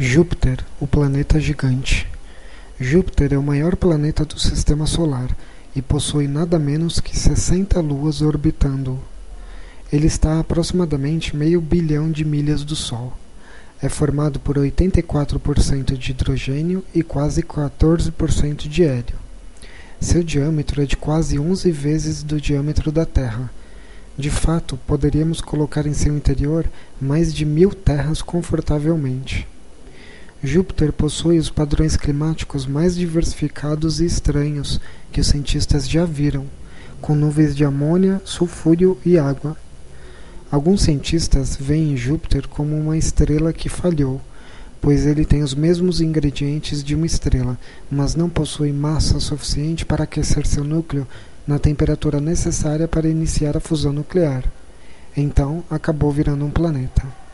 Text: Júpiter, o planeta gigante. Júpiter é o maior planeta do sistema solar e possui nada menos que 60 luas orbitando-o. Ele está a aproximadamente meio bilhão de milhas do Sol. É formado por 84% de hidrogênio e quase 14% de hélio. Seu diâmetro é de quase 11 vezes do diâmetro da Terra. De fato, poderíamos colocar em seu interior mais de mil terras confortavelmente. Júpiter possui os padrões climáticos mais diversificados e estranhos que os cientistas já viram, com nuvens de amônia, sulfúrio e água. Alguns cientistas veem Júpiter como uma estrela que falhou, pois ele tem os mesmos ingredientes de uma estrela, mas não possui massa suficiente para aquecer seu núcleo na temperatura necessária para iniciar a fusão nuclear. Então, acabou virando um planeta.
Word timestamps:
Júpiter, 0.00 0.64
o 0.78 0.86
planeta 0.86 1.40
gigante. 1.40 2.06
Júpiter 2.78 3.32
é 3.32 3.36
o 3.36 3.42
maior 3.42 3.74
planeta 3.74 4.24
do 4.24 4.38
sistema 4.38 4.86
solar 4.86 5.36
e 5.74 5.82
possui 5.82 6.28
nada 6.28 6.56
menos 6.56 7.00
que 7.00 7.18
60 7.18 7.80
luas 7.80 8.22
orbitando-o. 8.22 9.00
Ele 9.92 10.06
está 10.06 10.34
a 10.34 10.38
aproximadamente 10.38 11.34
meio 11.34 11.60
bilhão 11.60 12.12
de 12.12 12.24
milhas 12.24 12.62
do 12.62 12.76
Sol. 12.76 13.12
É 13.82 13.88
formado 13.88 14.38
por 14.38 14.54
84% 14.54 15.96
de 15.96 16.12
hidrogênio 16.12 16.84
e 16.94 17.02
quase 17.02 17.42
14% 17.42 18.68
de 18.68 18.84
hélio. 18.84 19.16
Seu 20.00 20.22
diâmetro 20.22 20.80
é 20.80 20.86
de 20.86 20.96
quase 20.96 21.40
11 21.40 21.72
vezes 21.72 22.22
do 22.22 22.40
diâmetro 22.40 22.92
da 22.92 23.04
Terra. 23.04 23.50
De 24.16 24.30
fato, 24.30 24.78
poderíamos 24.86 25.40
colocar 25.40 25.88
em 25.88 25.92
seu 25.92 26.16
interior 26.16 26.70
mais 27.00 27.34
de 27.34 27.44
mil 27.44 27.74
terras 27.74 28.22
confortavelmente. 28.22 29.44
Júpiter 30.42 30.92
possui 30.92 31.36
os 31.36 31.50
padrões 31.50 31.96
climáticos 31.96 32.64
mais 32.64 32.94
diversificados 32.94 34.00
e 34.00 34.04
estranhos 34.04 34.80
que 35.10 35.20
os 35.20 35.26
cientistas 35.26 35.88
já 35.88 36.04
viram, 36.04 36.46
com 37.00 37.16
nuvens 37.16 37.56
de 37.56 37.64
amônia, 37.64 38.22
sulfúrio 38.24 38.96
e 39.04 39.18
água. 39.18 39.56
Alguns 40.48 40.82
cientistas 40.82 41.56
veem 41.60 41.96
Júpiter 41.96 42.46
como 42.46 42.76
uma 42.76 42.96
estrela 42.96 43.52
que 43.52 43.68
falhou, 43.68 44.20
pois 44.80 45.06
ele 45.06 45.24
tem 45.24 45.42
os 45.42 45.54
mesmos 45.54 46.00
ingredientes 46.00 46.84
de 46.84 46.94
uma 46.94 47.06
estrela, 47.06 47.58
mas 47.90 48.14
não 48.14 48.30
possui 48.30 48.72
massa 48.72 49.18
suficiente 49.18 49.84
para 49.84 50.04
aquecer 50.04 50.46
seu 50.46 50.62
núcleo 50.62 51.04
na 51.48 51.58
temperatura 51.58 52.20
necessária 52.20 52.86
para 52.86 53.08
iniciar 53.08 53.56
a 53.56 53.60
fusão 53.60 53.92
nuclear. 53.92 54.44
Então, 55.16 55.64
acabou 55.68 56.12
virando 56.12 56.44
um 56.44 56.50
planeta. 56.50 57.27